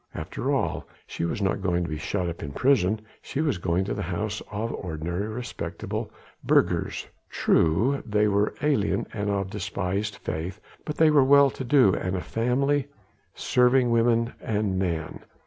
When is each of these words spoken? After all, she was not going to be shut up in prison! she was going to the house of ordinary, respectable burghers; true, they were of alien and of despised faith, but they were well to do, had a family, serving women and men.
After 0.15 0.51
all, 0.51 0.87
she 1.05 1.25
was 1.25 1.43
not 1.43 1.61
going 1.61 1.83
to 1.83 1.89
be 1.91 1.99
shut 1.99 2.27
up 2.27 2.41
in 2.41 2.53
prison! 2.53 3.01
she 3.21 3.39
was 3.39 3.59
going 3.59 3.85
to 3.85 3.93
the 3.93 4.01
house 4.01 4.41
of 4.51 4.73
ordinary, 4.73 5.27
respectable 5.27 6.09
burghers; 6.43 7.05
true, 7.29 8.01
they 8.03 8.27
were 8.27 8.47
of 8.47 8.63
alien 8.63 9.05
and 9.13 9.29
of 9.29 9.51
despised 9.51 10.15
faith, 10.15 10.59
but 10.85 10.97
they 10.97 11.11
were 11.11 11.23
well 11.23 11.51
to 11.51 11.63
do, 11.63 11.91
had 11.91 12.15
a 12.15 12.19
family, 12.21 12.87
serving 13.35 13.91
women 13.91 14.33
and 14.41 14.79
men. 14.79 15.19